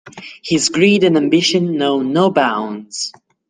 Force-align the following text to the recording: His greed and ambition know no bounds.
His 0.41 0.69
greed 0.69 1.03
and 1.03 1.15
ambition 1.15 1.77
know 1.77 2.01
no 2.01 2.31
bounds. 2.31 3.13